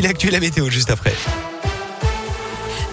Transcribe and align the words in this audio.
L'actu 0.00 0.28
et 0.28 0.30
la 0.30 0.38
météo 0.38 0.70
juste 0.70 0.90
après. 0.90 1.12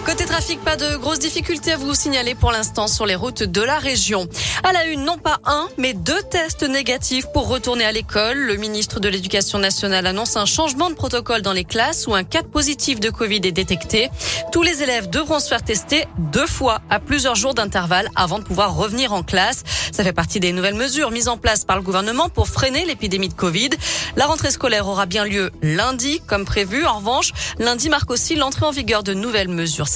Côté 0.06 0.24
trafic, 0.24 0.60
pas 0.62 0.76
de 0.76 0.96
grosses 0.98 1.18
difficultés 1.18 1.72
à 1.72 1.76
vous 1.76 1.92
signaler 1.92 2.36
pour 2.36 2.52
l'instant 2.52 2.86
sur 2.86 3.06
les 3.06 3.16
routes 3.16 3.42
de 3.42 3.60
la 3.60 3.80
région. 3.80 4.28
À 4.62 4.72
la 4.72 4.84
une, 4.84 5.04
non 5.04 5.18
pas 5.18 5.38
un, 5.44 5.66
mais 5.78 5.94
deux 5.94 6.22
tests 6.30 6.62
négatifs 6.62 7.26
pour 7.34 7.48
retourner 7.48 7.84
à 7.84 7.90
l'école. 7.90 8.38
Le 8.38 8.54
ministre 8.54 9.00
de 9.00 9.08
l'Éducation 9.08 9.58
nationale 9.58 10.06
annonce 10.06 10.36
un 10.36 10.46
changement 10.46 10.90
de 10.90 10.94
protocole 10.94 11.42
dans 11.42 11.52
les 11.52 11.64
classes 11.64 12.06
où 12.06 12.14
un 12.14 12.22
cas 12.22 12.44
positif 12.44 13.00
de 13.00 13.10
Covid 13.10 13.40
est 13.42 13.50
détecté. 13.50 14.08
Tous 14.52 14.62
les 14.62 14.84
élèves 14.84 15.10
devront 15.10 15.40
se 15.40 15.48
faire 15.48 15.64
tester 15.64 16.06
deux 16.18 16.46
fois 16.46 16.82
à 16.88 17.00
plusieurs 17.00 17.34
jours 17.34 17.54
d'intervalle 17.54 18.08
avant 18.14 18.38
de 18.38 18.44
pouvoir 18.44 18.76
revenir 18.76 19.12
en 19.12 19.24
classe. 19.24 19.64
Ça 19.90 20.04
fait 20.04 20.12
partie 20.12 20.38
des 20.38 20.52
nouvelles 20.52 20.74
mesures 20.74 21.10
mises 21.10 21.26
en 21.26 21.36
place 21.36 21.64
par 21.64 21.76
le 21.76 21.82
gouvernement 21.82 22.28
pour 22.28 22.46
freiner 22.46 22.84
l'épidémie 22.84 23.28
de 23.28 23.34
Covid. 23.34 23.70
La 24.14 24.26
rentrée 24.26 24.52
scolaire 24.52 24.86
aura 24.86 25.06
bien 25.06 25.24
lieu 25.24 25.50
lundi, 25.62 26.20
comme 26.28 26.44
prévu. 26.44 26.86
En 26.86 26.98
revanche, 26.98 27.32
lundi 27.58 27.88
marque 27.88 28.10
aussi 28.12 28.36
l'entrée 28.36 28.66
en 28.66 28.70
vigueur 28.70 29.02
de 29.02 29.12
nouvelles 29.12 29.48
mesures 29.48 29.88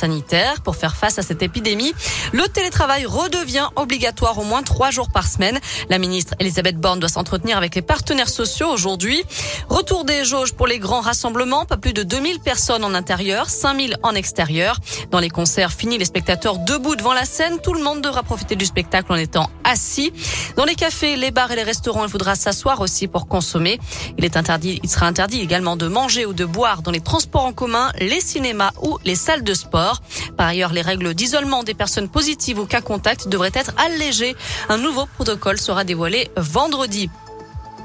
pour 0.65 0.77
faire 0.77 0.97
face 0.97 1.19
à 1.19 1.23
cette 1.23 1.43
épidémie. 1.43 1.93
Le 2.33 2.47
télétravail 2.49 3.05
redevient 3.05 3.69
obligatoire 3.77 4.39
au 4.39 4.45
moins 4.45 4.63
trois 4.63 4.91
jours 4.91 5.11
par 5.11 5.27
semaine. 5.27 5.59
La 5.91 5.99
ministre 5.99 6.35
Elisabeth 6.39 6.77
Borne 6.77 7.01
doit 7.01 7.11
s'entretenir 7.11 7.59
avec 7.59 7.75
les 7.75 7.83
partenaires 7.83 8.31
sociaux 8.31 8.69
aujourd'hui. 8.69 9.23
Retour 9.69 10.05
des 10.05 10.25
jauges 10.25 10.55
pour 10.55 10.67
les 10.67 10.79
grands 10.79 11.03
rassemblements, 11.03 11.67
pas 11.67 11.77
plus 11.77 11.93
de 11.93 12.03
2000 12.03 12.41
personnes 12.41 12.83
en 12.83 12.95
intérieur, 12.95 13.51
5000 13.51 13.99
en 14.03 14.15
extérieur. 14.15 14.79
Dans 15.11 15.19
les 15.19 15.29
concerts, 15.29 15.73
fini 15.73 15.99
les 15.99 16.07
spectateurs 16.07 16.59
debout 16.59 16.97
devant 16.97 17.13
la 17.13 17.27
scène. 17.27 17.59
Tout 17.63 17.75
le 17.75 17.83
monde 17.83 18.01
devra 18.01 18.23
profiter 18.23 18.57
du 18.57 18.65
spectacle 18.65 19.13
en 19.13 19.17
étant 19.17 19.51
assis. 19.65 20.13
Dans 20.57 20.65
les 20.65 20.77
cafés, 20.77 21.17
les 21.17 21.31
bars 21.31 21.51
et 21.51 21.57
les 21.57 21.63
restaurants, 21.63 22.05
il 22.05 22.11
faudra 22.11 22.37
s'asseoir 22.37 22.81
aussi 22.81 23.07
pour 23.07 23.29
consommer. 23.29 23.79
Il 24.17 24.25
est 24.25 24.39
interdit, 24.39 24.81
il 24.83 24.89
sera 24.89 25.07
interdit 25.07 25.41
également 25.41 25.77
de 25.77 25.89
manger 25.89 26.25
ou 26.25 26.33
de 26.33 26.47
boire 26.47 26.81
dans 26.81 26.91
les 26.91 27.01
transports 27.01 27.45
en 27.45 27.53
commun, 27.53 27.93
les 27.99 28.21
cinémas 28.21 28.71
ou 28.81 28.99
les 29.05 29.15
salles 29.15 29.45
de 29.45 29.53
sport. 29.53 29.90
Par 30.37 30.49
ailleurs, 30.49 30.73
les 30.73 30.83
règles 30.83 31.15
d'isolement 31.15 31.63
des 31.63 31.75
personnes 31.75 32.09
positives 32.09 32.59
ou 32.59 32.67
cas 32.67 32.81
contact 32.81 33.29
devraient 33.29 33.51
être 33.55 33.73
allégées. 33.77 34.37
Un 34.69 34.79
nouveau 34.79 35.07
protocole 35.07 35.59
sera 35.59 35.85
dévoilé 35.85 36.31
vendredi. 36.37 37.11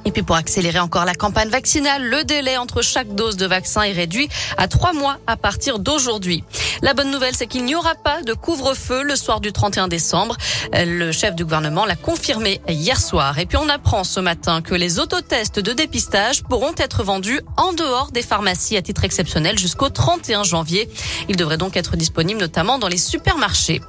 Et 0.06 0.12
puis 0.12 0.22
pour 0.22 0.36
accélérer 0.36 0.80
encore 0.80 1.04
la 1.04 1.16
campagne 1.16 1.50
vaccinale, 1.50 2.04
le 2.04 2.24
délai 2.24 2.58
entre 2.58 2.84
chaque 2.84 3.14
dose 3.16 3.38
de 3.38 3.48
vaccin 3.48 3.82
est 3.82 3.92
réduit 3.92 4.30
à 4.58 4.68
trois 4.68 4.94
mois 4.94 5.18
à 5.26 5.36
partir 5.36 5.80
d'aujourd'hui. 5.80 6.44
La 6.84 6.94
bonne 6.94 7.10
nouvelle, 7.10 7.36
c'est 7.36 7.48
qu'il 7.48 7.66
n'y 7.66 7.76
aura 7.76 7.96
pas 7.96 8.22
de 8.22 8.34
couvre-feu 8.34 9.02
le 9.02 9.16
soir 9.16 9.40
du 9.40 9.52
31 9.52 9.88
décembre. 9.88 10.38
Le 10.74 11.12
chef 11.12 11.36
du 11.36 11.44
gouvernement 11.44 11.86
l'a 11.86 11.96
confirmé 11.96 12.62
hier 12.70 13.00
soir. 13.00 13.40
Et 13.40 13.46
puis 13.48 13.58
on 13.58 13.68
apprend 13.68 14.04
ce 14.04 14.20
matin 14.20 14.62
que 14.62 14.76
les 14.76 15.00
autotests 15.00 15.60
de 15.60 15.74
dépistage 15.74 16.44
pourront 16.44 16.74
être 16.78 17.04
vendus 17.04 17.42
en 17.58 17.74
dehors 17.74 18.12
des 18.12 18.22
pharmacies 18.22 18.78
à 18.78 18.82
titre 18.82 19.04
exceptionnel 19.04 19.58
jusqu'au 19.58 19.90
31 19.90 20.44
janvier. 20.44 20.88
Ils 21.30 21.36
devraient 21.36 21.58
donc 21.58 21.78
être 21.78 21.98
disponibles 21.98 22.40
notamment 22.40 22.78
dans 22.78 22.88
les 22.88 22.98
supermarchés. 22.98 23.82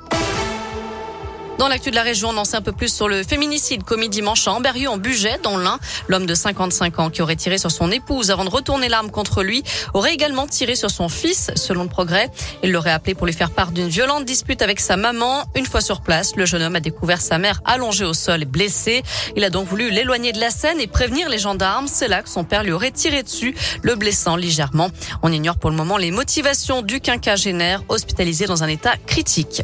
Dans 1.59 1.69
l'actu 1.69 1.91
de 1.91 1.95
la 1.95 2.03
région, 2.03 2.29
on 2.33 2.37
en 2.37 2.45
sait 2.45 2.59
un 2.59 2.63
peu 2.63 2.73
plus 2.73 2.93
sur 2.93 3.09
le 3.09 3.23
féminicide 3.23 3.83
commis 3.83 4.11
dimanche 4.11 4.47
à 4.47 4.53
Amberieu 4.53 4.91
en 4.91 4.99
Bugey, 4.99 5.39
dans 5.43 5.57
l'Ain. 5.57 5.79
L'homme 6.07 6.27
de 6.27 6.35
55 6.35 6.99
ans 6.99 7.09
qui 7.09 7.23
aurait 7.23 7.37
tiré 7.37 7.57
sur 7.57 7.71
son 7.71 7.91
épouse 7.91 8.31
avant 8.31 8.45
de 8.45 8.51
retourner 8.51 8.91
l'arme 8.91 9.11
contre 9.11 9.43
lui 9.43 9.63
aurait 9.95 10.13
également 10.13 10.47
tiré 10.47 10.75
sur 10.77 10.91
son 10.91 11.09
fils, 11.09 11.51
selon 11.55 11.85
le 11.85 11.89
progrès. 11.89 12.31
Il 12.63 12.73
l'aurait 12.73 12.91
appelé 12.91 13.15
pour 13.15 13.27
lui 13.27 13.33
faire 13.33 13.51
part 13.51 13.73
d'une 13.73 13.89
violente 13.89 14.27
dispute 14.27 14.61
avec 14.61 14.81
sa 14.81 14.99
maman. 14.99 15.45
Une 15.55 15.65
fois 15.65 15.81
sur 15.81 16.03
place, 16.03 16.37
le 16.37 16.45
jeune 16.45 16.61
homme 16.61 16.77
a 16.77 16.81
découvert 16.81 17.23
sa 17.23 17.39
mère 17.39 17.63
allongée 17.65 18.05
au 18.05 18.13
sol 18.13 18.43
et 18.43 18.47
blessée. 18.47 19.03
Il 19.35 19.43
a 19.43 19.49
donc 19.49 19.67
voulu 19.67 19.89
l'éloigner 19.89 20.33
de 20.33 20.41
la 20.41 20.51
scène 20.51 20.79
et 20.79 20.87
prévenir 20.87 21.31
les 21.31 21.39
gendarmes. 21.39 21.89
C'est 21.89 22.09
là 22.09 22.23
que 22.23 22.29
son 22.29 22.45
père 22.45 22.65
lui 22.65 22.73
aurait 22.73 22.91
tiré 22.91 23.23
dessus, 23.23 23.57
le 23.81 23.95
blessant 23.95 24.37
légèrement. 24.37 24.91
On 25.23 25.33
ignore 25.33 25.57
pour 25.57 25.71
le 25.71 25.77
moment 25.77 25.97
les 25.97 26.11
motivations 26.11 26.83
du 26.83 27.01
quinquagénaire 27.01 27.83
hospitalisé 27.89 28.45
dans 28.45 28.63
un 28.63 28.69
état 28.69 28.97
critique. 29.07 29.63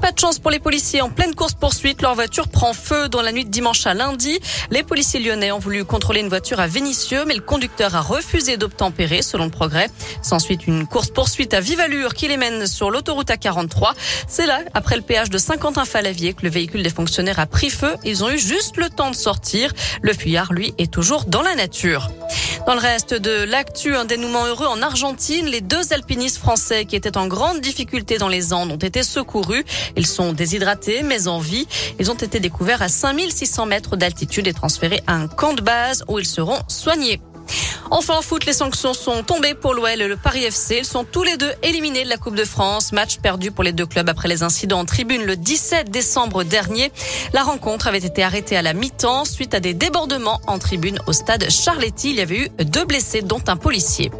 Pas 0.00 0.12
de 0.12 0.18
chance 0.18 0.38
pour 0.38 0.52
les 0.52 0.60
policiers 0.60 1.00
en 1.00 1.10
pleine 1.10 1.23
course-poursuite. 1.32 2.02
Leur 2.02 2.14
voiture 2.14 2.48
prend 2.48 2.72
feu 2.72 3.08
dans 3.08 3.22
la 3.22 3.32
nuit 3.32 3.44
de 3.44 3.50
dimanche 3.50 3.86
à 3.86 3.94
lundi. 3.94 4.38
Les 4.70 4.82
policiers 4.82 5.20
lyonnais 5.20 5.52
ont 5.52 5.58
voulu 5.58 5.84
contrôler 5.84 6.20
une 6.20 6.28
voiture 6.28 6.60
à 6.60 6.66
Vénissieux, 6.66 7.24
mais 7.26 7.34
le 7.34 7.40
conducteur 7.40 7.94
a 7.94 8.00
refusé 8.00 8.56
d'obtempérer, 8.56 9.22
selon 9.22 9.44
le 9.44 9.50
progrès. 9.50 9.88
S'ensuit 10.22 10.58
une 10.66 10.86
course-poursuite 10.86 11.54
à 11.54 11.60
vive 11.60 11.80
allure 11.80 12.14
qui 12.14 12.28
les 12.28 12.36
mène 12.36 12.66
sur 12.66 12.90
l'autoroute 12.90 13.28
A43. 13.28 13.92
C'est 14.28 14.46
là, 14.46 14.60
après 14.74 14.96
le 14.96 15.02
péage 15.02 15.30
de 15.30 15.38
Saint-Quentin-Falavier, 15.38 16.34
que 16.34 16.42
le 16.42 16.50
véhicule 16.50 16.82
des 16.82 16.90
fonctionnaires 16.90 17.38
a 17.38 17.46
pris 17.46 17.70
feu. 17.70 17.94
Ils 18.04 18.24
ont 18.24 18.30
eu 18.30 18.38
juste 18.38 18.76
le 18.76 18.90
temps 18.90 19.10
de 19.10 19.16
sortir. 19.16 19.72
Le 20.02 20.12
fuyard, 20.12 20.52
lui, 20.52 20.74
est 20.78 20.92
toujours 20.92 21.24
dans 21.24 21.42
la 21.42 21.54
nature. 21.54 22.10
Dans 22.66 22.74
le 22.74 22.80
reste 22.80 23.14
de 23.14 23.44
l'actu, 23.44 23.94
un 23.94 24.06
dénouement 24.06 24.46
heureux 24.46 24.66
en 24.66 24.80
Argentine. 24.80 25.46
Les 25.46 25.60
deux 25.60 25.92
alpinistes 25.92 26.38
français 26.38 26.86
qui 26.86 26.96
étaient 26.96 27.18
en 27.18 27.26
grande 27.26 27.60
difficulté 27.60 28.16
dans 28.16 28.28
les 28.28 28.52
Andes 28.52 28.72
ont 28.72 28.76
été 28.76 29.02
secourus. 29.02 29.64
Ils 29.96 30.06
sont 30.06 30.32
déshydratés 30.32 31.02
en 31.26 31.38
vie. 31.38 31.66
Ils 31.98 32.10
ont 32.10 32.14
été 32.14 32.40
découverts 32.40 32.82
à 32.82 32.88
5600 32.88 33.66
mètres 33.66 33.96
d'altitude 33.96 34.46
et 34.46 34.52
transférés 34.52 35.02
à 35.06 35.14
un 35.14 35.28
camp 35.28 35.54
de 35.54 35.62
base 35.62 36.04
où 36.08 36.18
ils 36.18 36.26
seront 36.26 36.58
soignés. 36.68 37.20
Enfin 37.90 38.14
en 38.16 38.22
foot, 38.22 38.46
les 38.46 38.52
sanctions 38.52 38.94
sont 38.94 39.22
tombées 39.22 39.54
pour 39.54 39.74
l'OL 39.74 40.00
et 40.00 40.08
le 40.08 40.16
Paris 40.16 40.44
FC. 40.44 40.78
Ils 40.78 40.84
sont 40.84 41.04
tous 41.04 41.22
les 41.22 41.36
deux 41.36 41.52
éliminés 41.62 42.04
de 42.04 42.08
la 42.08 42.16
Coupe 42.16 42.34
de 42.34 42.44
France. 42.44 42.92
Match 42.92 43.18
perdu 43.18 43.50
pour 43.50 43.64
les 43.64 43.72
deux 43.72 43.86
clubs 43.86 44.08
après 44.08 44.28
les 44.28 44.42
incidents 44.42 44.80
en 44.80 44.84
tribune 44.84 45.24
le 45.24 45.36
17 45.36 45.90
décembre 45.90 46.44
dernier. 46.44 46.90
La 47.32 47.42
rencontre 47.42 47.86
avait 47.86 47.98
été 47.98 48.22
arrêtée 48.22 48.56
à 48.56 48.62
la 48.62 48.72
mi-temps 48.72 49.24
suite 49.24 49.54
à 49.54 49.60
des 49.60 49.74
débordements 49.74 50.40
en 50.46 50.58
tribune 50.58 50.98
au 51.06 51.12
stade 51.12 51.48
Charletti. 51.50 52.10
Il 52.10 52.16
y 52.16 52.20
avait 52.20 52.38
eu 52.38 52.48
deux 52.64 52.84
blessés 52.84 53.22
dont 53.22 53.42
un 53.46 53.56
policier. 53.56 54.10